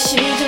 she 0.00 0.39